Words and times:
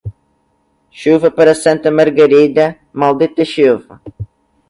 Chuva 0.99 1.29
para 1.37 1.59
Santa 1.63 1.89
Margarida, 1.99 2.65
maldita 3.01 3.43
chuva. 3.53 3.93